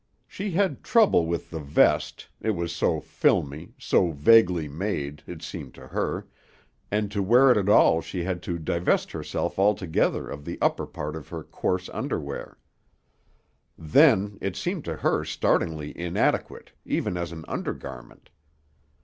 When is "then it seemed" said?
13.77-14.85